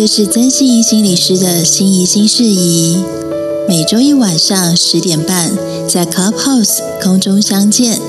[0.00, 3.04] 这是曾心怡心理师的心怡心事宜，
[3.68, 5.52] 每周一晚上十点半
[5.86, 8.00] 在 Clubhouse 空中相见，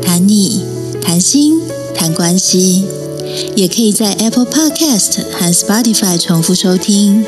[0.00, 0.62] 谈你
[1.02, 1.60] 谈心
[1.96, 2.84] 谈关系，
[3.56, 7.24] 也可以在 Apple Podcast 和 Spotify 重复收听。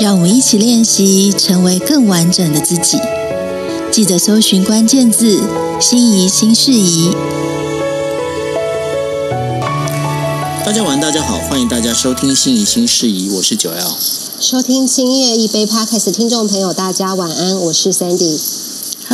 [0.00, 2.96] 让我们一起练习成为更完整的自己。
[3.90, 5.38] 记得搜寻关键字
[5.78, 7.10] “心怡心事宜”。
[10.64, 13.96] 大家晚安，大家好，欢迎大家收听《心怡心事宜》，我是九 L。
[14.38, 18.38] 收听星夜一杯 Podcast 听众朋友，大家晚安，我是 Sandy。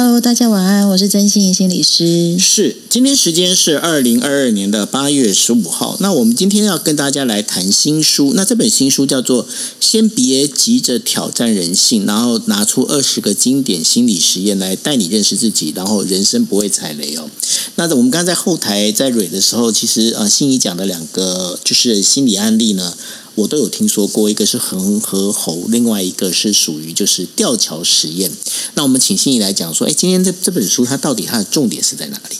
[0.00, 2.38] Hello，大家晚安，我是曾心怡心理师。
[2.38, 5.96] 是，今天时间是二零二二年的八月十五号。
[5.98, 8.32] 那我们今天要跟大家来谈新书。
[8.36, 9.44] 那这本新书叫做
[9.80, 17.28] 《先别急着挑战人性》，然后拿出二十个经典心理实验来带你认识自己，然后人生不会踩雷哦。
[17.74, 22.94] 那我们刚才在后台在蕊的时候，其实呃，心怡讲的两个就是心理案例呢。
[23.38, 28.30] 我都有听说过，一个是恒河猴，另外一个是属于就是吊桥实验。
[28.74, 32.36] 那我们请心怡来讲说，哎，今天这这本书它到底它的重点是在哪里？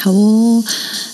[0.00, 0.64] 好哦，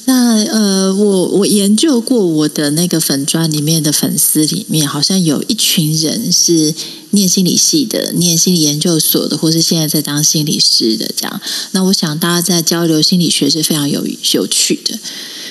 [0.04, 6.74] 那呃，我我研究过我的那个粉专里面的粉丝里面，好像有一群人是
[7.10, 11.40] 念心理系的，念心理研究所的，或是现在在当心理师的这样。
[11.72, 14.98] 那我想大家在交流心理学是非常有有趣的。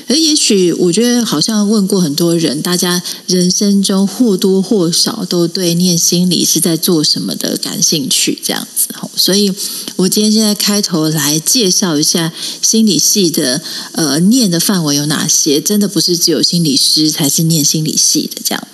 [0.07, 8.87] 而也许我觉得，好像问过很多人，大家人生中或多或少都对念心理是在做什么的感兴趣，这样子。
[9.15, 9.53] 所以，
[9.95, 12.31] 我今天现在开头来介绍一下
[12.61, 13.61] 心理系的
[13.93, 18.67] 呃念的范围有哪些，真的不是只有心理师才是念心理系的这样。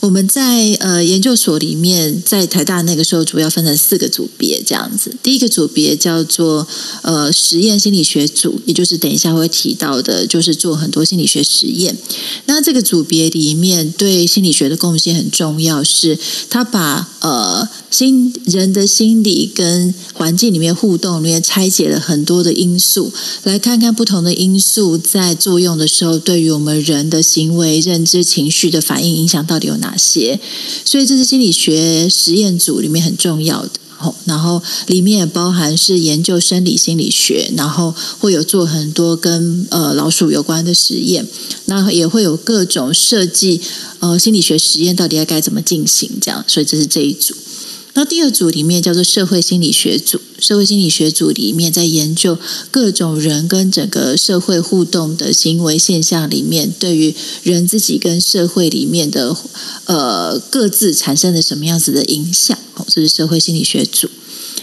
[0.00, 5.14] 我们在呃研究所里面，在台大那个时候，主要分成四个组别这样子。
[5.22, 6.66] 第一个组别叫做
[7.02, 11.94] 呃实验心理学组，也就是等一下会提到的，就是做很多心理学实验。
[12.46, 23.12] 那这个组别里面对心理学的贡献很重要，是他把呃心人的心理跟环境里面互动里面拆解了很多的因素，
[23.42, 29.89] 来看看不同的因素在作用的时候，对于我们人的行为、认知、情绪的反应影响到底有哪？
[29.90, 30.38] 哪些？
[30.84, 33.70] 所以这是心理学实验组里面很重要的。
[34.24, 41.26] 然后里面也包含是研究生理心理学，然后会有做很多跟呃老鼠有关的实验，
[41.66, 43.60] 那也会有各种设计
[43.98, 46.42] 呃心理学实验到底要该怎么进行这样。
[46.48, 47.34] 所以这是这一组。
[47.94, 52.38] 那第二组里面叫做社会心理学组，社会心理学组里面在研究
[52.70, 59.36] 各种人跟整个社会互动的行为现象里面，对于人自己跟社会里面的
[59.86, 64.08] 呃各自产生了什么样子的影响，哦，这是社会心理学组。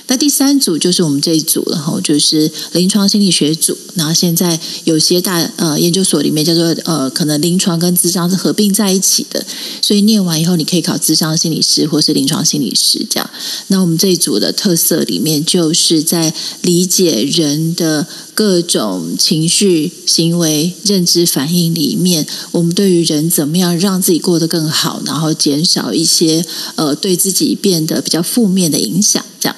[0.06, 3.76] 那第三组就是我们这一组了哈，就是临床心理学组。
[3.96, 9.44] 然后现在有些大呃研究所里面叫做呃，可能临床跟咨商是合并在一起的，
[9.82, 13.28] 所以念完以后你可以考咨商心理师或是临床心理师这样。
[13.68, 16.32] 那我们这一组的特色里面，就是在
[16.62, 29.56] 理解人的各种情绪、行为、认知反应里面，我们对于人怎么样让自己过得更好，然后减少一些呃对自己变得比较负面的影响，这样。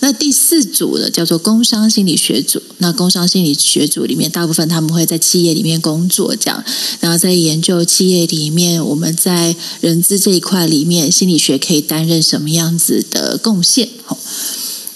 [0.00, 6.62] 那第四组的叫做工商心理学组，那工商心理学组里面，大部分他们会在企业里面工作，这样，
[7.00, 13.88] 然后在研究企业里面，我们在人资这一块里面，心理学可以担任什么样子的贡献？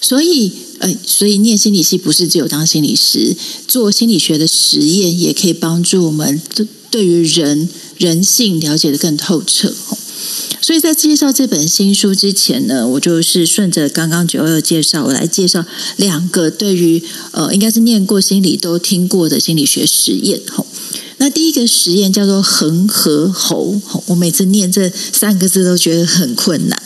[0.01, 6.41] 所以，呃，所以念心理系不是只有当心理师，做心理学的实验也可以帮助我们
[6.91, 9.73] 对于人人性了解得更透彻。
[10.61, 15.65] 所以在介绍这本新书之前呢，我就是顺着刚刚九二介绍，我来介绍
[15.97, 20.41] 两个对于呃，应该是念过心理都听过的心理学实验。
[20.51, 20.67] 吼，
[21.17, 23.81] 那第一个实验叫做恒河猴。
[24.07, 26.83] 我每次念这三个字都觉得很困难。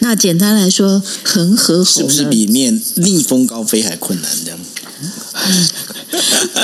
[0.00, 4.30] 那简单来说，恒河猴是不是比念逆风高飞还困难？
[4.44, 4.58] 这样？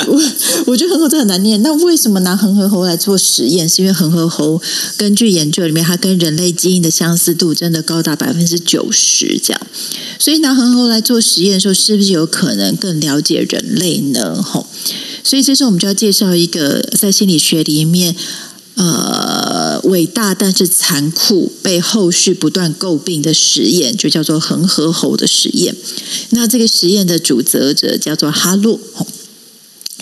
[0.06, 0.22] 我
[0.66, 1.60] 我觉得恒河真的很难念。
[1.62, 3.68] 那为什么拿恒河猴来做实验？
[3.68, 4.60] 是因为恒河猴
[4.96, 9.60] 根据研究里面，它跟人类基因的相似度真的高达百分之九十这样。
[10.18, 14.42] 所以拿恒河猴来做实验的时候，是不是有可能更了解人类呢？
[14.42, 14.66] 吼，
[15.24, 18.14] 所以这时候我们就要介绍一个在心理学里面。
[18.80, 25.74] 呃，伟大但是残酷，被后续不断诟病的实验，就叫做恒河猴的实验。
[26.30, 28.78] 那这个实验的主责者叫做哈洛。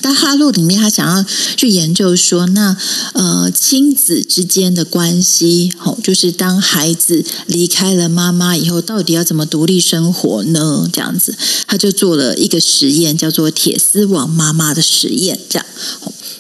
[0.07, 1.25] 在哈洛里面他想要
[1.57, 2.77] 去研究说，那
[3.15, 10.89] 呃亲子之间的关系，吼，就是当孩子离开了妈妈以后，到底要怎么独立生活呢？
[10.93, 11.35] 这样子，
[11.67, 15.67] 他就做了一个实验，叫做铁丝网妈妈的实验，这样。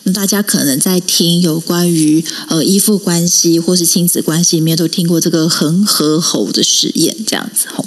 [0.04, 7.84] 那大家可能在听有关于呃依附关系或是亲子关系里面，都听过这个恒河猴的实验，这样子吼。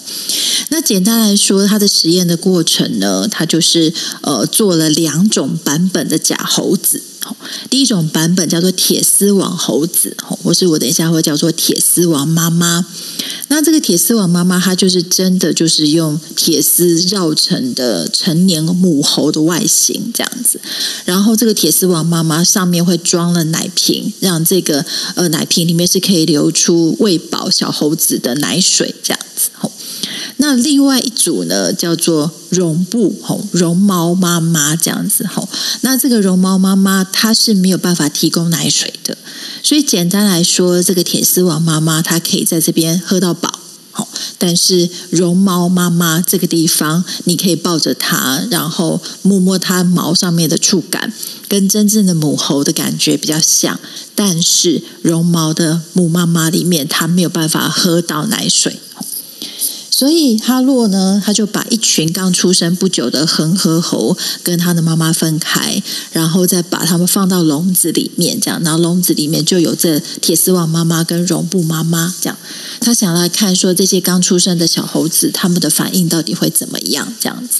[0.71, 7.00] 那简单来说，它的实验的过程呢，它就是呃做了两种版本的假猴子。
[7.69, 12.83] 第一种版本叫做铁丝网猴子，或是我等一下会叫做铁丝网妈妈。
[13.50, 20.60] 那这个铁丝网妈妈，它就是真的就是用铁丝绕成的成年母猴的外形这样子。
[21.06, 24.83] 然后这个铁丝网妈妈上面会装了奶瓶，让这个
[25.13, 29.51] 呃奶瓶里面是可以流出喂饱小猴子的奶水这样子。
[30.41, 35.47] 那另外一组呢，叫做绒布吼绒毛妈妈这样子吼。
[35.81, 39.18] 那这个绒毛妈妈她是没有办法提供奶水的，
[39.62, 43.59] 所以简单来说，这个铁丝网妈妈她可以在这边喝到饱。
[43.91, 44.07] 好，
[44.38, 51.12] 但是绒毛妈妈这个地方，你可以抱着它，然后摸摸它毛上面的触感，
[51.50, 53.77] 跟真正的母猴的感觉比较像。
[54.15, 58.80] 但是绒毛的母妈妈里面，它没有办法喝到奶水。
[59.99, 72.37] 所以哈洛呢，他就把一群刚出生不久的恒河猴跟他的妈妈分开，然后再把他们放到笼子里面，这样，然后笼子里面就有这铁丝网妈妈跟绒布妈妈，这样，
[72.79, 77.59] 他想来看说这些刚出生的小猴子，他们的反应到底会怎么样，这样子。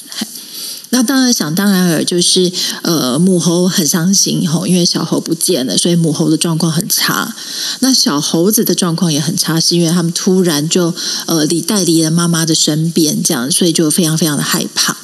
[0.92, 2.50] 那当然想当然尔，就是
[2.82, 7.34] 呃母猴很伤心吼，因为小猴不见了，所以母猴的状况很差。
[7.78, 10.92] 那小猴子的状况也很差，是因为他们突然就
[11.26, 14.96] 呃离带离了妈妈的身边，这样，所以就非常非常的害怕。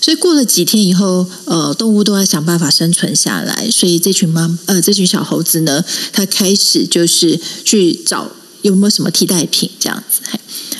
[0.00, 8.30] 所以过了几天以后，呃，动物都在想办法生存下来，所以这群妈呃这群小猴子呢，它开始就是去找
[8.62, 10.20] 有没有什么替代品这样子。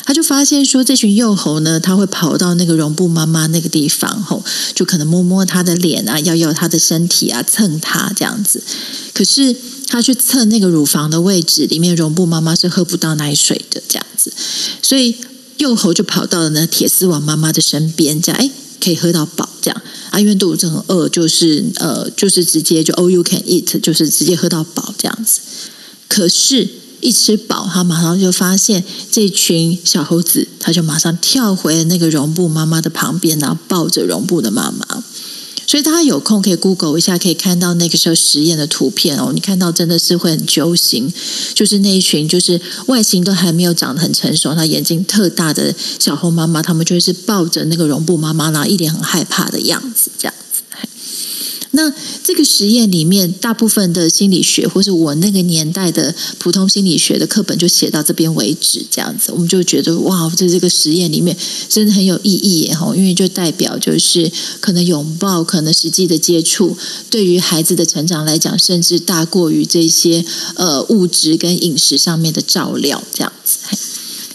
[0.05, 4.43] 他就发现说，这群幼猴呢，他会跑到那个绒布妈妈那个地方，吼，
[4.75, 8.63] 就可能摸摸她的脸啊，摇摇她的身体啊，蹭她这样子。
[9.13, 9.55] 可是
[9.87, 14.33] 他去蹭那个乳房的位置，里面绒布妈妈是喝不到奶水的，这样子。
[14.83, 15.15] 所以
[15.59, 18.51] 幼猴就跑到了那铁丝网妈妈的身边，这样哎，
[18.83, 25.41] 可以喝到饱，这样啊，因为肚子很饿，就是呃，就是直接就 all you can eat，就是直接喝到饱这样子。
[26.09, 26.80] 可是。
[27.01, 35.03] 一吃饱，他马上就发现这群小猴子，他就马上跳回了那个绒布妈妈的旁边，然后抱着绒布的妈妈。
[35.67, 39.31] 所以大家有空可以 Google 一下，可以看到那个时候实验的图片哦。
[39.33, 41.13] 你看到真的是会很揪心，
[41.55, 50.35] 就是那一群就是外形都还没有长得很成熟，他眼睛特大的小猴妈妈，他们就是抱着那个绒布妈妈，然后一脸很害怕的样子，这样。
[51.73, 51.93] 那
[52.25, 61.37] 这个实验里面，大部分的心理学，或是我那个年代的普通心理学的课本，就写到这边为止，这样子，我们就觉得哇，在这个实验里面
[61.69, 62.75] 真的很有意义耶！
[62.75, 66.77] 哈，因为就代表就是可能拥抱，可能实际的接触，
[67.09, 70.25] 对于孩子的成长来讲，甚至大过于这些
[70.57, 73.59] 呃物质跟饮食上面的照料，这样子。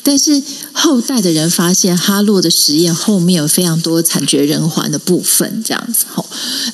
[0.07, 0.40] 但是
[0.72, 6.06] 后代的人发现，哈洛的实验后面有非常多惨绝人寰的部分，这样子。
[6.13, 6.24] 吼，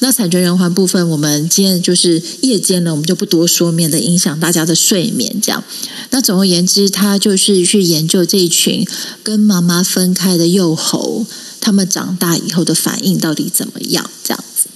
[0.01, 5.39] 那惨绝人寰部分，我们今天就是夜间呢，我们就不多说，免得影响大家的睡眠。
[5.41, 5.63] 这样，
[6.09, 8.85] 那总而言之，他就是去研究这一群
[9.23, 11.25] 跟妈妈分开的幼猴，
[11.61, 14.11] 他们长大以后的反应到底怎么样？
[14.25, 14.67] 这样子。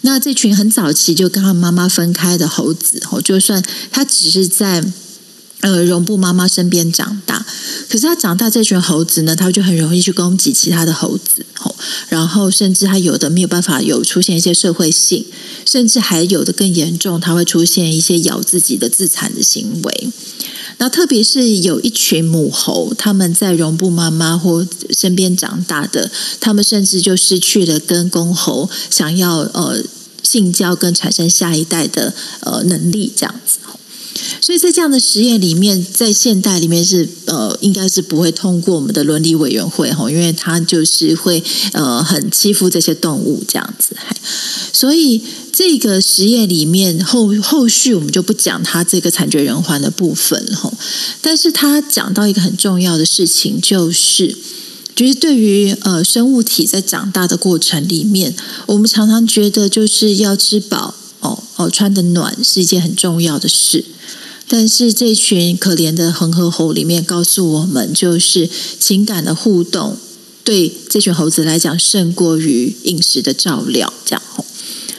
[0.00, 3.62] 那这群很早期就跟他妈妈分开的猴子，吼，就算
[3.92, 4.82] 他只是在。
[5.60, 7.44] 呃，绒布妈妈身边长大，
[7.88, 11.74] 可是他长大这群猴子呢，他就很容易去攻击其他的猴子，吼，
[12.08, 15.26] 然后甚至他有的没有办法有出现一些社会性，
[15.66, 20.08] 甚至还有的更严重，他会出现一些咬自己的自残的行为。
[20.80, 24.64] 那特别是有一群母猴，他们在绒布妈妈或
[24.96, 29.82] 身边长大的，他们甚至就失去了跟公猴想要呃
[30.22, 33.58] 性交跟产生下一代的呃能力，这样子。
[34.40, 43.96] 所以在这样的实验里面，在现代里面是呃，应该是不会通过我们的伦理委员会哈，因为他就是会呃很欺负这些动物这样子。
[44.72, 45.22] 所以
[45.52, 50.72] 这个实验里面后后续我们就不讲他这个惨绝人寰的部分哈，
[51.20, 54.36] 但是他讲到一个很重要的事情，就是
[54.94, 58.34] 就是对于呃生物体在长大的过程里面，
[58.66, 60.94] 我们常常觉得就是要吃饱
[61.58, 63.84] 哦，穿的暖是一件很重要的事。
[64.46, 68.48] 但是这群可怜的恒河猴里面告诉我们，就是
[68.80, 69.98] 情感的互动
[70.42, 73.92] 对这群猴子来讲胜过于饮食的照料。
[74.06, 74.22] 这样，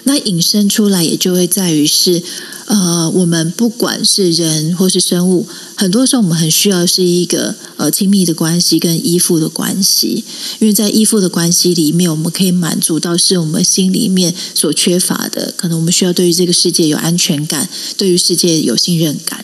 [0.04, 2.22] 那引申出来也就会在于是，
[2.70, 10.24] 呃，我们不管是人或是生物，很多时候我们很需要是一个呃亲密的关系跟依附的关系，
[10.60, 19.44] 因为在依附的关系里面，我们可以满足到是我们心里面所缺乏的，可能我们需要对于这个世界有安全感，对于世界有信任感。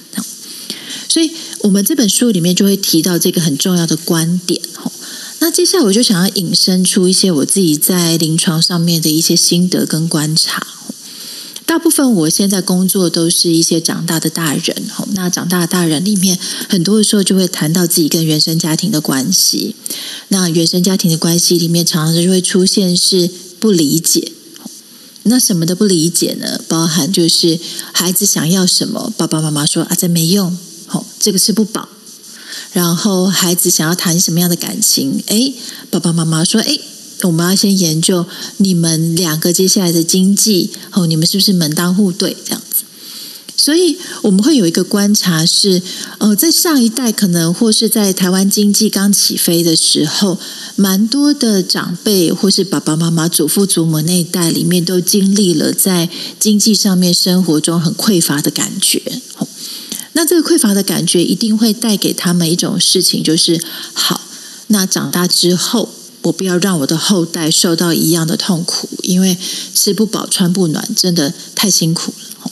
[1.10, 4.62] 所以，我们这本书里面就会提到这个很重要的观点。
[5.40, 10.68] 那接下来我就想要引申出一些我自己在临床上面的一些心得跟观察。
[11.66, 16.38] 大部分我现在工作都是一些长大的大人，那长大的大人里面，
[16.70, 19.76] 很多的时候就会谈到自己跟原生家庭的关系。
[20.30, 23.30] 那原生家庭的关系里面，常常就会出现是
[23.60, 24.32] 不理解。
[25.24, 26.62] 那什么的不理解呢？
[26.68, 27.60] 包含就是
[27.92, 30.56] 孩子想要什么，爸爸妈妈说啊，这没用，
[30.86, 31.90] 好，这个吃不饱。
[32.74, 35.24] 然后孩子想要谈什么样的感情？
[35.28, 35.52] 哎，
[35.90, 36.80] 爸爸妈妈说：“哎，
[37.22, 38.26] 我们要先研究
[38.58, 42.84] 你们两个接下来的经济，哦，你们是不是门当户对这样子？”
[43.58, 45.82] 所以我们会有一个观察是，
[46.20, 50.38] 呃，在上一代可能或是在台湾经济刚起飞的时候，
[50.76, 59.02] 蛮多的长辈或是爸爸妈妈、祖父祖母那一代里面，都经历了在经济上面生活中很匮乏的感觉。
[60.14, 63.60] 那这个匮乏的感觉一定会带给他们一种事情，就是
[63.94, 64.22] 好。
[64.68, 65.90] 那长大之后，
[66.26, 69.38] 我不要让我的后代受到一样的痛苦，因为
[69.74, 72.52] 吃不饱穿不暖，真的太辛苦了。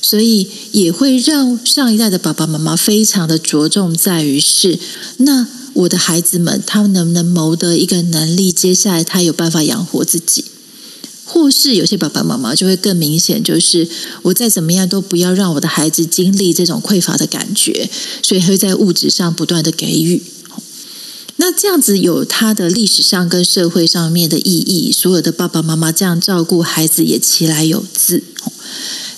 [0.00, 4.78] 所以也会让上一代的爸爸妈妈非常的着重在于是，
[5.18, 10.44] 那我的孩子们，他们能不能谋得一个能力，接下来他有办法养活自己。
[11.24, 13.88] 或是有些爸爸妈妈就会更明显，就是
[14.22, 17.88] 我再怎么样都不要让我的孩子经历这种匮乏的感觉，
[18.22, 20.20] 所以会在物质上不断的给予。
[21.42, 28.22] 那这样子有他的历史上跟社会上面的意义，所有的爸爸妈妈这样照顾孩子也其来有自。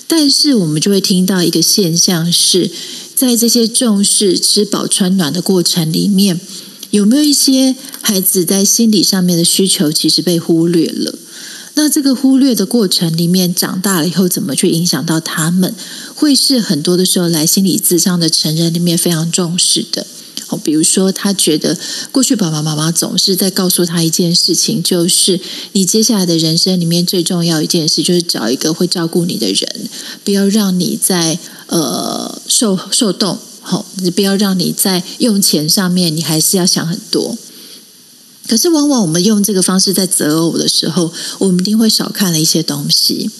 [0.07, 2.71] 但是我们就会听到一个现象是，
[3.13, 6.41] 在这些重视吃饱穿暖的过程里面，
[6.89, 11.13] 有没有一些孩子在心理上面的需求其实被忽略了？
[11.75, 15.75] 那这个忽略的过程里面，长大了以后怎么去影响到他们，
[16.15, 20.07] 会是很多的时候来心理智商的成人里面非常重视的。
[20.47, 21.77] 哦，比如说他觉得
[22.11, 25.39] 过去爸爸妈妈总是在告诉他一件事情，就是
[25.73, 29.89] 你接下来的人生里面最重要一件事，就是找一个会照顾你的人，
[30.23, 37.37] 不要让你在呃受受冻，好，你不要让你在用钱上面，你还是要想很多。
[38.47, 43.31] 可是，往往我们用这个方式在择偶的时候，我们一定会少看了一些东西。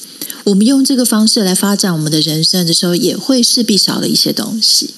[0.45, 4.95] 我们用这个方式来发展我们的人生的时候，也会势必少了一些东西。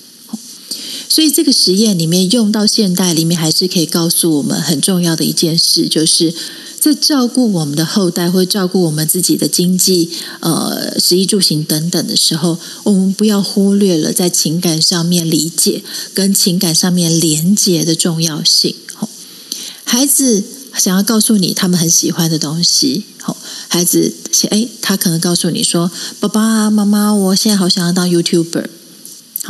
[1.10, 6.34] 所以，这个实验里面用到现代里面，还是可以告诉我们很重要的一件事，就是
[6.80, 10.10] 在照顾我们的后代或照顾我们自己的经济、
[10.42, 15.82] 呃，食衣住行等等的时候，我们不要忽略了在情感上面理解
[16.14, 18.76] 跟情感上面连接的重要性。
[19.84, 20.44] 孩子
[20.78, 23.36] 想要告诉你他们很喜欢的东西，好，
[23.70, 24.14] 孩子，
[24.50, 28.66] 哎，他可能告诉你说：“爸爸妈妈，我现在好想要当 YouTuber。”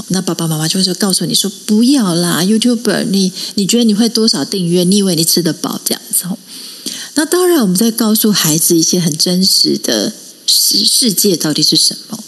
[0.10, 4.84] 那爸爸妈妈就会说告诉你说：“不要啦，YouTuber，你你觉得你会多少订阅？
[4.84, 6.26] 你以为你吃得饱这样子？”
[7.16, 10.14] 那当然，我们在告诉孩子一些很真实的
[10.46, 12.24] 世世界到底是什么。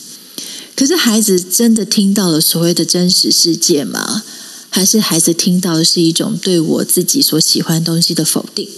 [0.76, 4.24] 可是，孩子真的听到了所谓的真实世界吗？
[4.72, 8.70] 还是孩子听到的是一种对我自己所喜欢东西的否定，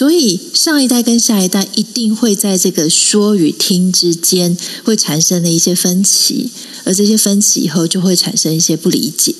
[0.00, 6.50] 所以上一代跟下一代一定会在这个说与听之间会产生了一些分歧，
[6.84, 9.34] 而这些分歧以后就会产生一些不理解。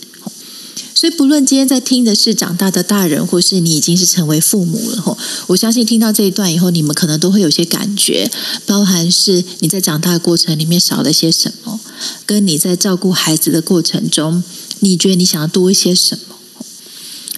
[0.95, 8.31] 所以，不论今天在听的是长大的大人，或是你已经是成为父母了，我相信听到这一段以后，你们可能都会有些感觉，
[8.67, 11.81] 包含是你在长大的过程里面少了些什么，
[12.27, 14.45] 跟你在照顾孩子的过程中。
[14.81, 16.30] 你觉得你想要多一些什么？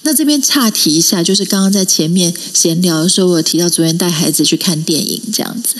[0.04, 5.76] 那这边岔题一下，就是刚刚在前面闲聊的时候，我提到昨天带孩子去看电影这样子，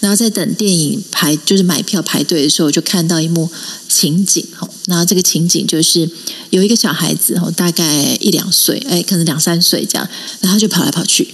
[0.00, 3.48] 然后在等电影排，就是买票排队的时候，我就看到一幕
[3.88, 4.44] 情景，
[4.86, 6.10] 然后这个情景就是
[6.50, 10.08] 有一个小孩子，大概一两岁，哎，可能两三岁这样，
[10.40, 11.32] 然后就跑来跑去，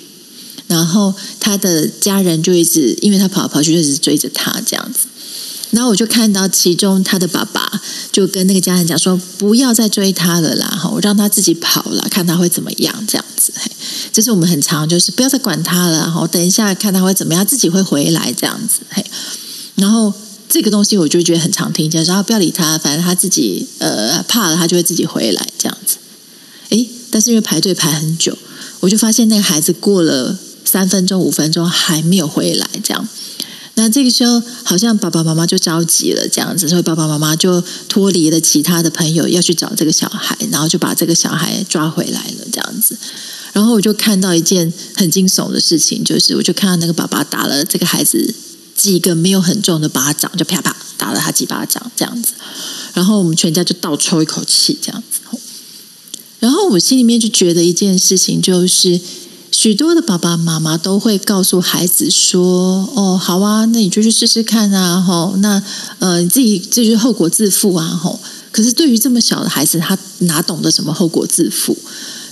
[0.66, 5.06] 然后他的家人就一直，因为他跑来跑去，就一直追着他这样子。
[5.70, 7.70] 然后我就看到其中他的爸爸
[8.10, 13.70] 就跟那个家人讲说：“不要再追他了啦，哈，我让他自己跑了，看他会怎么样。”这样子，嘿，
[14.12, 19.04] 这是我们很常就是不要再管他了，哈，等一下看他会怎么样，自己会回来这样子，嘿。
[19.74, 20.12] 然后
[20.48, 25.98] 这个东西我就觉得很常听见，然后不要理他，反正他自己呃怕了，他就会自己回来这样子。
[26.70, 28.36] 诶，但是因为排队排很久，
[28.80, 33.06] 我就发现那个孩子过了三分钟、五分钟还没有回来，这样。
[33.78, 42.98] 那这个时候，好像爸爸妈妈就着急了，这样子，所以爸爸妈妈就脱离了其他的朋友，要去找这个小孩，然后就把这个小孩抓回来了，这样子。
[43.52, 48.34] 然后我就看到一件很惊悚的事情，就是我就看到那个爸爸打了这个孩子
[48.74, 52.32] 几个没有很重的巴掌，就啪啪打了他几巴掌，这样子。
[52.94, 55.20] 然后我们全家就倒抽一口气，这样子。
[56.40, 59.00] 然后我心里面就觉得一件事情，就是。
[59.60, 65.60] 许多的爸爸妈妈都会告诉孩子说：“哦，好啊，那你就去试试看啊，吼，那
[65.98, 68.20] 呃，你自己这就是后果自负啊，吼。
[68.52, 71.76] 可是对于这么小的孩子，他哪懂得什么后果自负？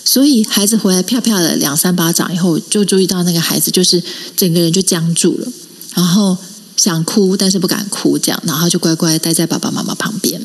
[0.04, 4.00] 所以孩子回来啪啪的两三巴掌以后，就注意到那个孩子就是
[4.36, 5.48] 整个人就僵住了，
[5.94, 6.38] 然后
[6.76, 10.40] 想哭但是不敢哭，这样，然后就乖乖待在爸爸妈妈旁边。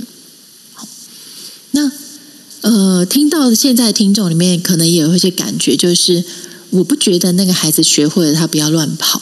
[1.73, 1.91] 那
[2.61, 6.25] 呃，听到现在听众里面可能也有一些感觉，就是。
[6.71, 9.21] 我不觉得那个孩子学会了，他不要乱跑。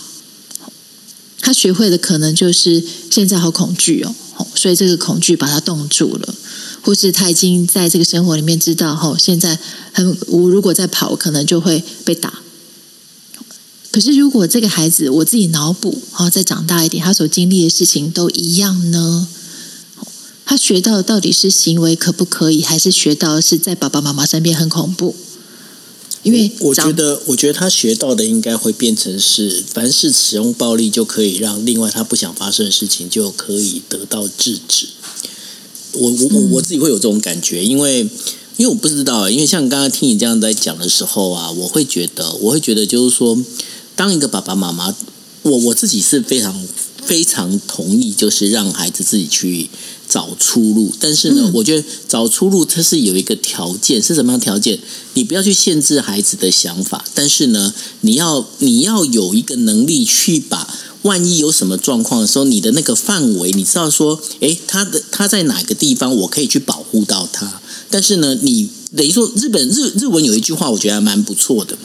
[1.42, 6.36] 他学会的可能就是现在好恐惧哦，所以这个恐惧把他冻住了，
[6.82, 9.58] 或是他已经在这个生活里面知道，吼，现在
[9.92, 12.42] 很我如果再跑，可能就会被打。
[13.90, 19.28] 可是如果这个孩子我自己脑补，啊，再长大一点，他所经历的事情都一样呢？
[20.46, 25.16] 他学到的到底是行为可不可以，还是学到的是在爸爸妈妈身边很恐怖？
[26.24, 34.88] 因为我觉得，我觉得他学到的应该会变成是，凡是使用暴力就可以让另外他不想发生的事情就可以得到制止。
[35.94, 38.02] 我我我我自己会有这种感觉，因为
[38.58, 43.38] 因为我不知道，因为像刚刚听你这样在讲的时候啊，我会觉得，我会觉得就是说，
[43.96, 44.94] 当一个爸爸妈妈，
[45.44, 46.68] 我我自己是非常
[47.04, 49.70] 非常同意，就是让孩子自己去。
[50.10, 54.80] 找出路，但是呢，我觉得找出路它是有一个条件，是什么样条件？
[55.14, 60.68] 你不要去限制孩子的想法，但是呢，你要你要有一个能力去把
[61.04, 67.62] 万一有什么状况的时候，你的那个范围，你知道说，诶，他的他在哪个地方，我可以去保护到他。
[67.92, 71.78] 但是呢，你等于说日本日日文有一句话，我觉得还蛮不错的。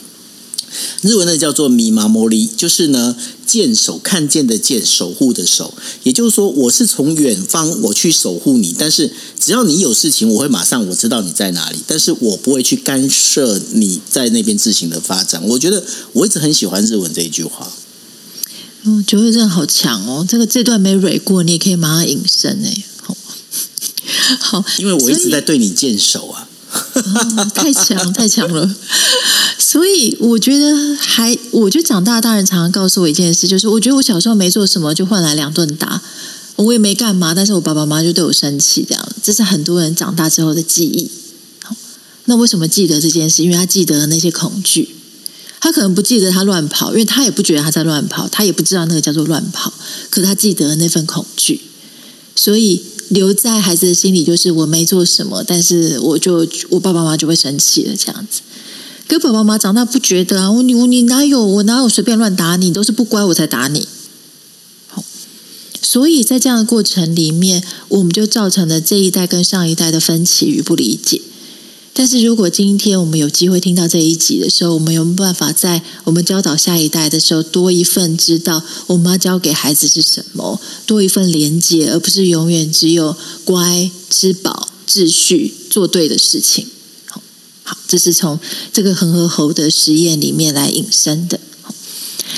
[1.01, 3.15] 日文呢叫做“米麻摩利”，就是呢，
[3.45, 5.73] 见守看见的见，守护的守。
[6.03, 15.43] 也就是说，我是从远方我去守护你，但是只要你有事情，我会马上我知道你在哪里，但是我不会去干涉你在那边自行的发展。
[15.43, 15.83] 我觉得
[16.13, 17.71] 我一直很喜欢日文这一句话。
[18.83, 20.25] 哦，觉得真的好强哦！
[20.27, 22.83] 这个这段没蕊过，你也可以马上隐身哎。
[23.01, 23.17] 好，
[24.39, 26.47] 好，因为我一直在对你见守啊。
[26.75, 28.75] 哦、太强太强了，
[29.57, 36.01] 所以我觉得还，我觉得长大大人常常告诉我一件事，就是我觉得我小时候没做什么，就换来两顿打，
[36.57, 41.09] 我也没干嘛，但是我爸爸妈妈就对我生气，这样，这是很多人长大之后的记忆。
[42.25, 43.43] 那为什么记得这件事？
[43.43, 44.95] 因为他记得那些恐惧，
[45.59, 49.73] 他可能不记得他乱跑，因为他也不觉得他在乱跑，他也不知道那个叫做乱跑，
[50.09, 51.61] 可他记得那份恐惧，
[52.35, 52.81] 所以。
[53.09, 58.41] 留在孩子的心里，就是我没做什么，但是我就我爸爸妈妈就会生气了，这样子。
[59.07, 63.87] 可爸爸妈妈长大不觉得啊，我你你哪有我哪有随便乱打你，都是不乖我才打你。
[64.87, 65.03] 好，
[65.81, 71.21] 所以在这样的过程里面，我们就造成了这一代跟上一代的分歧与不理解。
[71.97, 83.15] 但是如果今天我们有机会听到这一集的时候，我们有没有办法在我们教导下一代的时候，多一份知道我们要教给孩子是什么，多一份连接，而不是永远只有
[83.45, 86.67] 乖、吃饱、秩序、做对的事情。
[87.65, 88.39] 好，这是从
[88.71, 91.39] 这个恒河猴的实验里面来引申的。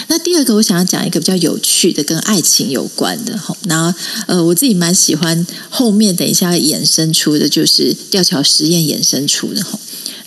[0.08, 3.94] 那第二个，我想要讲一个比较有趣的，跟爱情有关的吼，那，
[4.28, 9.78] 呃，我自己蛮喜欢后面等一下衍生出的，就是吊桥实验衍生出的吼。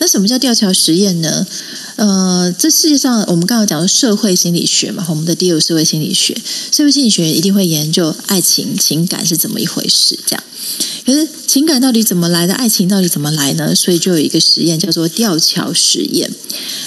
[0.00, 1.46] 那什么叫吊桥实验呢？
[1.96, 6.34] 呃，这世界上我们刚刚讲的社会心理学嘛，我们的第二社会心理学，
[6.72, 10.42] 社会心理学一定会研究爱情、情感是怎么一回事，这样。
[11.04, 12.54] 可是情感到底怎么来的？
[12.54, 13.74] 爱情到底怎么来呢？
[13.74, 16.30] 所以就有一个实验叫做吊桥实验。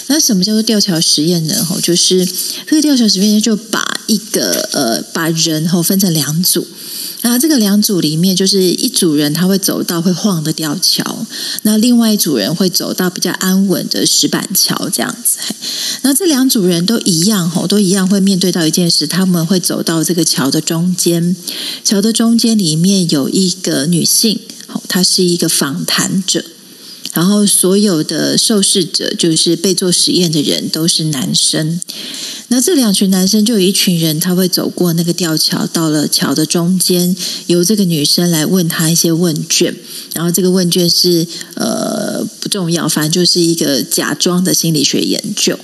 [0.08, 1.63] 那什么叫做吊桥实验呢？
[1.63, 2.26] 吼，就是
[2.65, 6.65] 这个吊桥实验就把一个呃，把人吼分成两组。
[7.23, 11.25] 那这个两组里面，就是一组人他会走到会晃的吊桥，
[11.63, 15.39] 那另外一组人会走到比较安稳的石板桥这样子。
[16.03, 21.36] 那这两组人都一样吼，都一样会面对到一件事，他们会走到这个桥的中间，
[21.83, 24.39] 桥的中间里面有一个女性，
[24.88, 26.43] 她是一个访谈者。
[27.13, 31.80] 然后所有的受试者，就是被做实验的人，都是男生。
[32.49, 37.15] 那这两群男生就有一群人，他会走过那个吊桥，到了桥的中间，
[37.47, 39.76] 由这个女生来问他一些问卷。
[40.13, 45.58] 然后这个问卷是呃不重要，反正就是一个假装的心理学研究。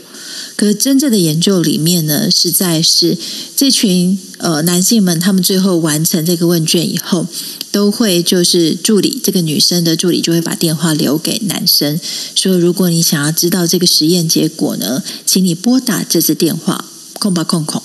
[0.55, 3.17] 可是真正的研究里面呢，实在是
[3.55, 7.27] 这群呃男性们，他们最后完成这个问卷以后，
[7.71, 11.99] 都会就是助理这个女生的助理就会把电话留给男生，
[12.35, 16.85] 说如果你想要知道这个实验结果呢，请你拨打这支电话，
[17.19, 17.81] 空吧空空，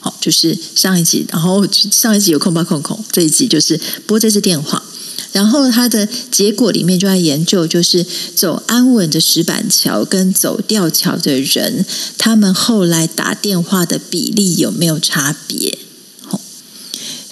[0.00, 4.82] 好，就是上一集，然后上一集有空吧空空，这一集就是拨这支电话。
[5.30, 11.84] 然后他的结果里面就在研究，就是走安稳的石板桥跟走吊桥的人，
[12.16, 15.78] 他们后来打电话的比例有没有差别？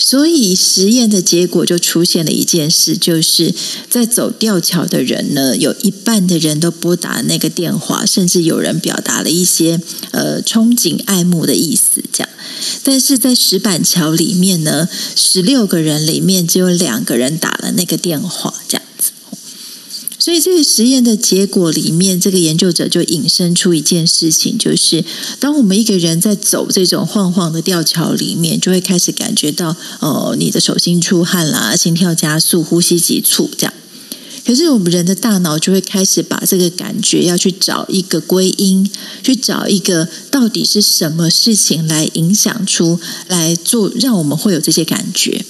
[0.08, 3.52] 所以实验的结果就出现了一件事，就是
[3.90, 9.80] 在走吊桥的人呢，有一半的人都拨打那个电话，甚至有人表达了一些
[10.12, 12.30] 呃憧憬、爱慕的意思，这样。
[12.84, 18.86] 但是在石板桥里面呢，十六个人里面只有两个人打了那个电话，这样。
[20.26, 25.04] 所以这个实验的结果里面，这个研究者就引申出一件事情，就是
[25.38, 33.74] 当我们一个人在走这种晃晃的吊桥里面，就会开始感觉到，哦、你的手心出汗啦，心跳加速，呼吸急促，这样。
[34.44, 38.90] 可是我们人的大脑就会开始把这个感觉要去找一个归因，
[39.22, 45.44] 去找一个到底是什么事情来影响出来做，让我们会有这些感觉。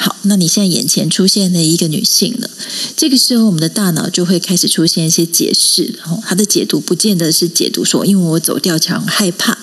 [0.00, 2.48] 好，那你现在眼前出现了一个女性了，
[2.96, 9.58] 这个时候我们的大脑就会开始出现一些解释，然后它的解读不见得是解读说，因为我走吊桥害怕，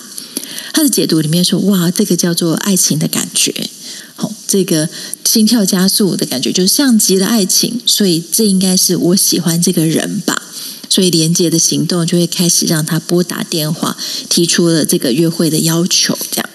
[0.74, 3.70] 它的解读里面说，哇，这个叫做爱情的感觉。
[4.14, 4.90] 好，这个
[5.24, 10.42] 心跳加速的感觉，就是像极了爱情，所以这应该是我喜欢这个人吧。
[10.90, 13.96] 所以连接的行动就会开始让他拨打电话，
[14.28, 16.50] 提出了这个约会的要求，这样。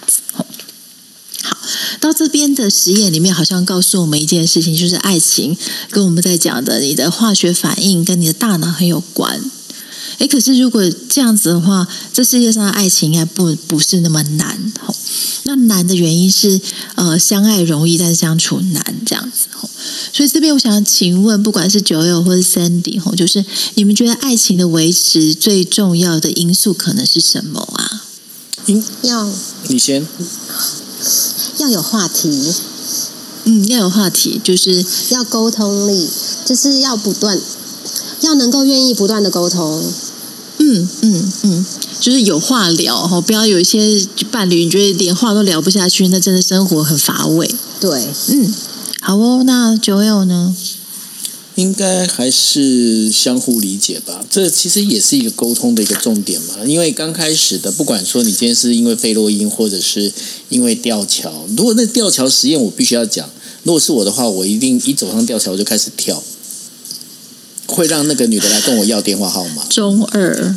[2.12, 5.56] 到这边的实验里面，好像告诉我们一件事情，就是爱情
[5.90, 9.42] 跟我们在讲的你的化学反应跟你的大脑很有关。
[10.18, 14.74] 诶，可是如果这样子的话，这世界上的爱情应该不不是那么难。
[15.44, 16.60] 那难的原因是，
[16.96, 19.48] 呃，相爱容易，但是相处难，这样子。
[20.12, 23.44] 所以这边我想请问，不管是 Joel 或是 Sandy，吼，就是
[23.76, 28.04] 你们觉得爱情的维持最重要的因素可能是什么啊？
[28.68, 29.32] 嗯，要
[29.70, 30.06] 你先，
[31.58, 32.54] 要有话题，
[33.46, 36.10] 嗯，要有话题，就是要沟通力，
[36.46, 37.40] 就是要不断，
[38.22, 39.84] 要能够愿意不断的沟通。
[40.58, 41.66] 嗯嗯嗯。
[42.00, 47.54] 就是有话聊哈，不要有一些伴侣，你觉得连话都聊不下去，那真的生活很乏味。
[47.80, 48.52] 对，嗯，
[49.02, 50.56] 好哦，那 Joel 呢？
[51.56, 54.24] 应该还是相互理解吧。
[54.30, 56.56] 这其实也是一个沟通的一个重点嘛。
[56.66, 60.12] 因为刚开始的，不管说你今天是因为费洛因，或者是
[60.50, 63.30] 因为吊桥，如果那吊桥实验，我必须要讲，
[63.64, 66.24] 如果是我的话，我一定一走上吊桥就开始跳。
[67.68, 69.64] 会让那个女的来跟我要电话号码。
[69.70, 70.56] 中二，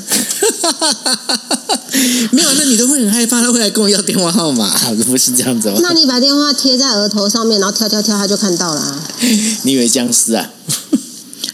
[2.33, 4.76] 没有，那女的会很害怕，她会来跟我要电话号码，
[5.07, 5.78] 不是这样子吗？
[5.80, 9.09] 那你把电话贴在额头上面，然后跳跳跳，她就看到了啊。
[9.62, 10.50] 你以为僵尸啊？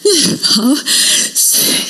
[0.43, 0.75] 好。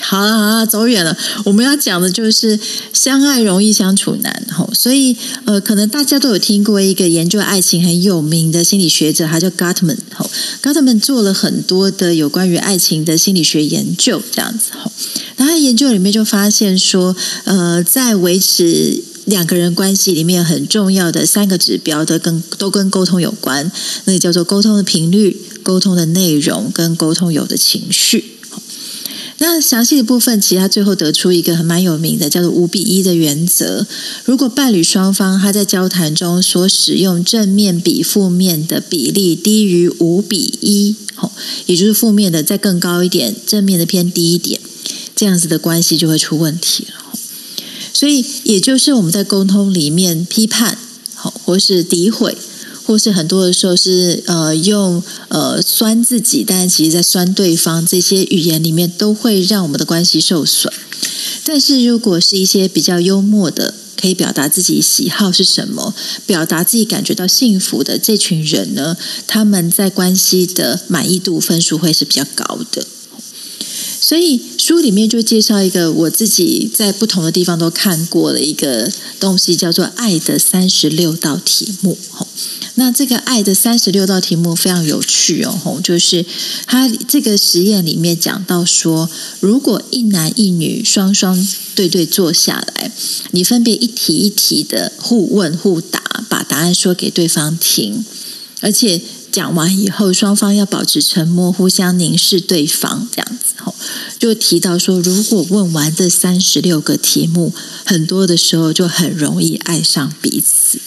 [0.02, 1.16] 好了好了，走远了。
[1.44, 2.58] 我们要讲的就是
[2.92, 4.68] 相爱容易相处难，吼。
[4.74, 10.28] 所以呃，可能大家都有听过一个研究爱情很有名的心理学者，他叫 Gottman，吼。
[10.60, 14.90] Gottman 做了很多的有关于爱情的心理学研究，这样子，吼。
[15.36, 23.72] 然后他研究里面就发现说，呃，在维持两个人关系里面很重要的三个指标的跟都跟沟通有关，
[24.04, 28.36] 那个叫做沟通的频率、沟通的内容跟沟通有的情绪。
[29.38, 33.86] 那详细的部分，其实他最后得出一个很蛮有名的，叫做五比一的原则。
[34.26, 41.32] 如果伴侣双方他在交谈中所使用正面比负面的比例低于五比一，吼，
[41.64, 44.60] 也就是负面的再更高一点，正面的偏低一点，
[45.16, 47.09] 这样子的关系就会出问题了。
[48.00, 50.78] 所以，也就是我们在沟通里面批判，
[51.14, 52.34] 好，或是诋毁。
[52.86, 60.72] 或是很多的时候是呃用呃酸自己，但是其实在酸对方，这些语言里面都会让我们的关系受损。
[61.44, 72.86] 但是如果是一些比较幽默的，可以表达自己喜好是什么，表达自己感觉到幸福的这群人呢，他们在关系的满意度分数会是比较高的。
[74.10, 81.96] 所以书里面就介绍一个我自己在不同的地方都看过的一个东西，叫做“爱的三十六道题目”。
[82.74, 86.26] 那这个爱的三十六道题目非常有趣哦，就是
[86.66, 91.46] 他这个实验里面讲到说，如果一男一女双双
[91.76, 92.90] 对对坐下来，
[93.30, 98.04] 你分别一题一题的互问互答，把答案说给对方听，
[98.58, 103.49] 而且讲完以后，双方要保持沉默，互相凝视对方，这样子。
[104.18, 107.52] 就提到说，如果问完这三十六个题目，
[107.84, 110.78] 很多的时候就很容易爱上彼此。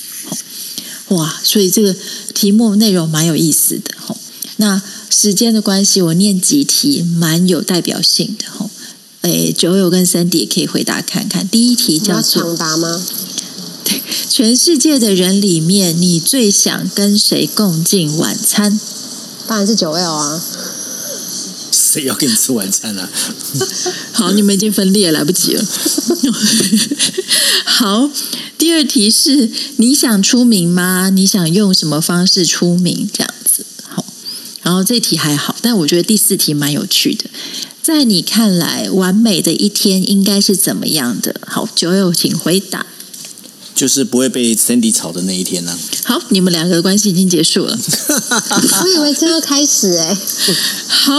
[1.09, 1.95] 哇，所以这个
[2.33, 3.95] 题目内容蛮有意思的。
[4.57, 8.45] 那时间的关系，我念几题蛮有代表性的。
[8.51, 8.69] 哈，
[9.21, 11.47] 诶，酒友跟 Sandy 也可以回答看看。
[11.47, 13.03] 第一题叫做抢答吗？
[13.83, 18.79] 对， 全世界的人里面，你最想跟谁共进晚餐？
[19.47, 20.41] 当然是九友啊。
[21.93, 23.07] 谁要跟你吃晚餐啊？
[24.13, 25.63] 好，你们已经分裂，来不及了。
[27.65, 28.09] 好，
[28.57, 31.11] 第二题是你想出名吗？
[31.11, 33.07] 你想用什么方式出名？
[33.13, 33.63] 这样子。
[33.87, 34.03] 好，
[34.63, 37.25] 然后这题还好，但我觉得第四题蛮有趣的。
[37.83, 41.39] 在你看来，完美的一天应该是怎么样的？
[41.45, 42.87] 好，酒友请回答。
[43.75, 45.79] 就是不会被 Sandy 吵的那一天呢、啊。
[46.05, 47.77] 好，你们两个的关系已经结束了。
[48.83, 50.17] 我以为这要开始哎。
[50.87, 51.13] 好，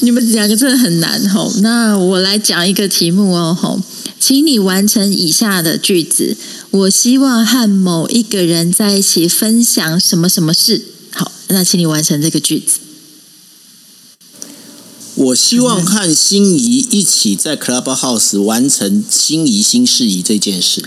[0.00, 1.52] 你们两个真的很难吼。
[1.58, 3.80] 那我来讲一个题目哦吼，
[4.18, 6.36] 请你完成以下的句子。
[6.70, 10.84] 我希望和某一个人在一起分享什么什么事。
[11.12, 12.80] 好，那请你完成这个句子。
[15.16, 20.84] 我希望和心仪一起在 Clubhouse 完成心仪新事宜这件事。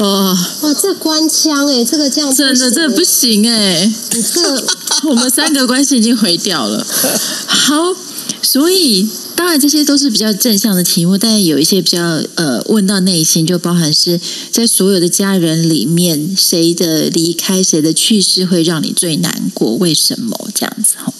[0.00, 4.64] 哦，哇，这官腔哎，这个这样真的这不行哎，这
[5.10, 6.86] 我们三个关系已经毁掉了。
[7.46, 7.94] 好，
[8.40, 9.06] 所以
[9.40, 14.20] 当然这些都是比较正向的题目，但是有一些比较呃问到内心，就包含是
[14.52, 19.76] 在所有的家人里面，谁的离开，谁的去世会让你最难过？
[19.76, 20.96] 为什么这样子？
[20.98, 21.10] 哈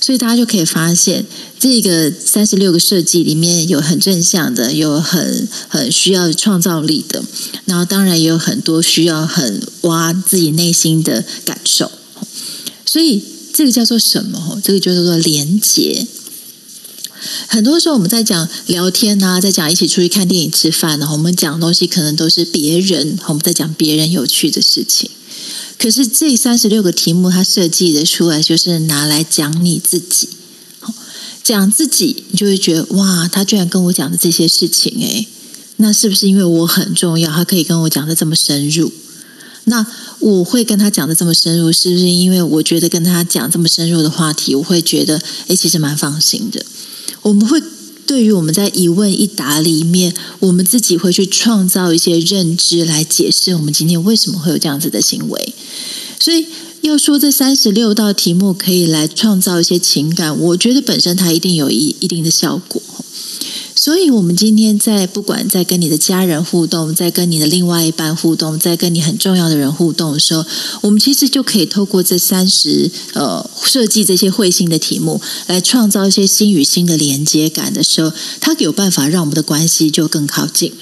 [0.00, 1.24] 所以大家就可以发现，
[1.60, 7.22] 这个三十六个设计里面有很正向的，有很很需要创造力的，
[7.66, 11.92] 然后当然也有很多需要很挖自己内心的感受。
[12.84, 13.22] 所以
[13.54, 14.60] 这个叫做什么？
[14.60, 16.04] 这个就叫做连结。
[17.48, 25.10] 很多时候我们在讲聊天啊，在讲一起出去看电影、吃饭，然后我们讲的东西可能都是别人，我们在讲别人有趣的事情。
[25.78, 30.28] 可是这三十六个题目，它设计的出来就是拿来讲你自己，
[31.42, 35.26] 讲自己，你就会觉得哇，他居然跟我讲的这些事情，诶，
[35.76, 37.30] 那是不是因为我很重要？
[37.32, 38.92] 他可以跟我讲的这么深入？
[39.64, 39.86] 那
[40.18, 46.64] 我会跟他讲的这么深入，是不是因为我觉得跟他讲这么深入的话题，我会觉得诶，其实蛮放心的？
[47.22, 47.62] 我们会。
[48.06, 55.54] 对于我们在一问一答里面，我们自己会去创造一些认知来解释我们今天为什么会有这样子的行为。
[56.18, 56.44] 所以
[56.80, 62.82] 要说这三十六道题目可以来创造一些情感，我觉得本身它一定有一一定的效果。
[63.82, 70.44] 所以，我们今天在不管在跟你的家人互动，在跟你的另外一半互动，在跟你很重要的人互动的时候，
[70.82, 80.74] 我们其实就可以透过这三十呃设计这些会心的题目，来创造一些心与心的连接感的时候，它有办法让我们的关系就更靠近。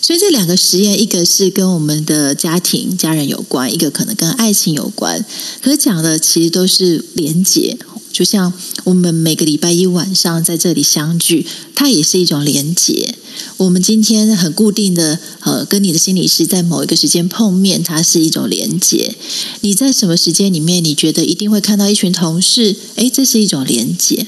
[0.00, 5.22] 所以这两个实验，一个是跟我们的家庭、家人有关，一个可能跟爱情有关，
[5.60, 7.76] 可讲的其实都是连接。
[8.16, 8.50] 就像
[8.84, 13.14] 我们每个礼拜一晚上在这里相聚，它也是一种连结。
[13.58, 19.14] 我们今天很固定的呃，跟你的心理师在某一个时间碰面，它是一种连结。
[19.60, 22.74] 你在什么时间里面，你觉得一定会看到一群同事？
[22.94, 24.26] 诶，这是一种连结。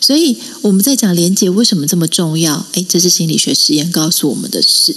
[0.00, 2.66] 所以我们在讲连结为什么这么重要？
[2.72, 4.96] 诶，这是心理学实验告诉我们的事。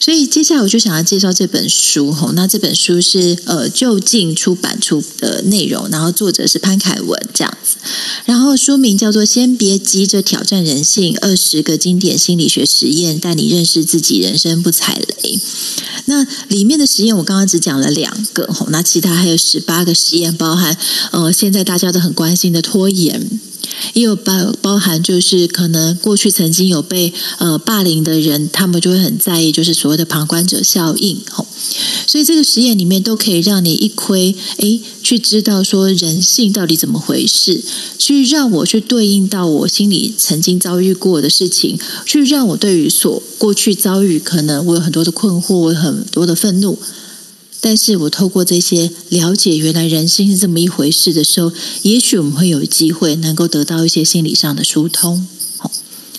[0.00, 7.76] 所以接下来我就想要介绍这本书吼，那这本书是呃就近出版出的内容，然后作者是潘凯文这样子，
[8.24, 15.36] 然后书名叫做《先别急着挑战人性：二十个经典心理学实验，带你认识自己，人生不踩雷》。
[16.06, 20.76] 那里面的实验我刚刚只讲了两个吼，那其他还有十八个实验，包含
[21.10, 23.28] 呃现在大家都很关心的拖延。
[23.94, 31.20] 也有包包含，就是可能过去曾经有被呃霸凌的人，他们就会很在意，就是所谓的旁观者效应。
[31.30, 31.46] 吼，
[32.06, 37.62] 所以这个实验里面都可以让你一窥，诶，去知道说人性到底怎么回事，
[37.98, 46.78] 去让我去对应到我心里曾经遭遇过的事情，去让我对于所过去遭遇，可能我有很多的困惑，我有很多的愤怒。
[47.60, 55.26] 但是我透过这些了解，原来人性是这么一回事的时候，也许我们会有机会能够得到一些心理上的疏通。
[55.56, 55.70] 好，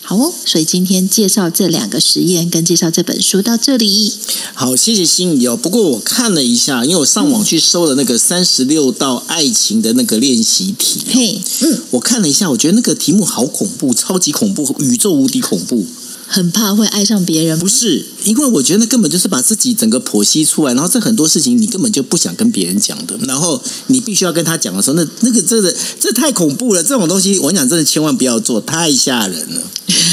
[0.02, 0.34] 好哦。
[0.46, 4.14] 所以今天介绍这两个实验，跟介绍这本书到这里。
[4.54, 5.56] 好，谢谢心怡哦。
[5.56, 11.00] 不过我看了一下，因为我上网去搜了那个三十六道爱情的那个练习题。
[11.10, 15.86] 嘿，嗯，我看了一下，我觉得那个题目好恐怖，超级恐怖，宇宙无敌恐怖。
[16.30, 17.62] 很怕会爱上别人吗？
[17.62, 29.62] 不是，因为我觉得那根本就是把自己整个剖析出来，然后这很多事情你根本就不想跟别人讲的，然后你必须要跟他讲的时候，那那个真的这太恐怖了，这种东西我跟你讲真的千万不要做，太吓人了。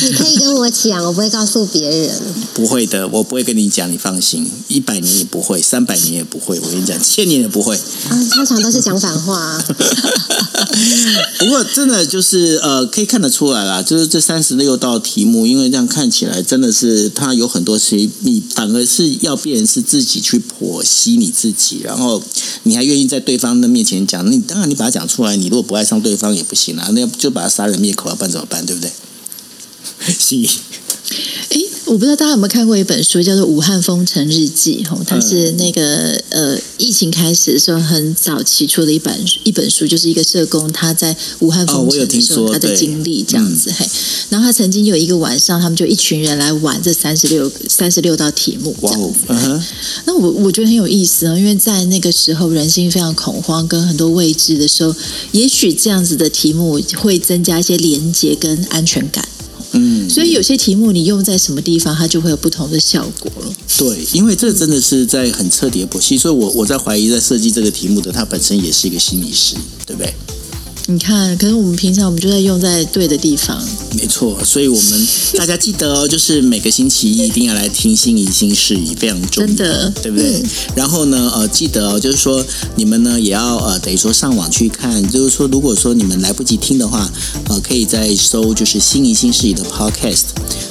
[0.02, 2.10] 你可以跟我讲，我不会告诉别人。
[2.54, 7.76] 不会的，我不会跟你讲，你放心，一百年也不会，三百年也不会，我跟你讲，千年也不会。
[7.76, 9.64] 啊， 通常都是讲反话啊。
[11.38, 17.08] 不过真的就是呃，可以看得出来啦，就是这三十六道题目，因为这样看起来真的是。
[17.08, 22.22] 他有很多事情，你反而是要变成是自己去剖析你自己，然后
[22.64, 28.66] 你还愿意在对方的面前讲，你当然你把它讲出来，你如果不爱上对方也不行啊，那就把他杀人灭口，要办怎么办？
[28.66, 28.90] 对不对？
[31.50, 39.14] 哎，我不知道大家有没有看过一本书，叫做《武汉封城日记》吼，它是那个呃疫情开始的时候很早期出的一本
[39.44, 43.88] 一本书，就是一个社工他在武汉封城的时候他的经历这样子嘿。
[44.30, 49.20] 然后他曾经有一个晚上，他们就一群人来玩这三十六三十六道题目这样子。
[50.06, 54.94] 那我我觉得很有意思啊，因为在那个时候人心非常恐慌跟很多未知的时候，
[55.30, 59.26] 也许这样子的题目会增加一些连接跟安全感。
[59.76, 63.52] 嗯，所以有些题目你用在什么地方，它就会有不同的效果了。
[63.78, 69.54] 对，因为这真的是在很彻底的剖析，所以我我在怀疑，在设计这个题目的他本身也是一个心理师，
[69.86, 70.14] 对不对？
[70.88, 73.60] 你看，可是我们平常我们就在用在对的地方。
[73.98, 80.40] 没错，所以我们大家记得哦，就是每个星期一一定要来听心仪新事宜，非常重要，真的，对不对？
[80.40, 80.44] 嗯、
[80.76, 82.44] 然后呢，呃，记得哦，就是说
[82.76, 87.10] 你们呢也要呃等于说上网去看，就是说如果说你们来不及听的话，
[87.48, 90.26] 呃，可以再搜就是心仪新事宜的 Podcast。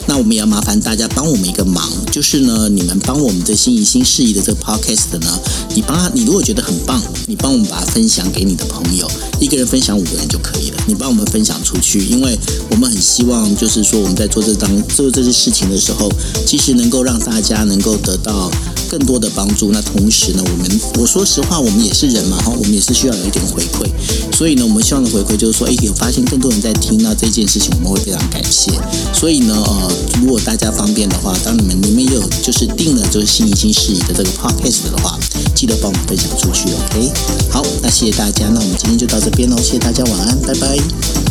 [0.08, 5.39] 那我们也要麻烦大家帮我们一个忙，就是呢，你们帮我们的心仪新事宜的这个 Podcast 呢，
[5.75, 9.10] 你帮他，你如果觉得很棒，你帮我们把它分享给你的朋友，
[9.41, 10.78] 一个人分享五个人就可以了。
[10.88, 12.38] 你帮我们分享出去，因为
[12.70, 16.12] 我们很希望，就是说我们在做这当做这些事情的时候，
[16.46, 18.50] 其实能够让大家能够得到
[18.86, 19.71] 更多的帮助。
[19.71, 23.88] 那同时呢，我们我说实话，我们也是人嘛，哈，我们也是需要有一点回馈。
[24.36, 28.71] 所以呢，我们希望的回馈就是说，哎，有发现更多人在听到这件事情，我们会非常感谢。
[29.13, 35.17] 所以呢，呃，如果大家方便的话，当你们里面有就是订了就是心怡新事宜的这个 podcast 的话，
[35.56, 37.12] 记得帮我们分享出去，OK？
[37.50, 40.78] 好，那谢谢大家，那我们今天就到这边喽，谢谢大家，晚安，拜拜。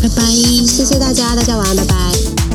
[0.02, 0.24] 拜拜，
[0.66, 2.53] 谢谢大家，大家晚安，拜拜。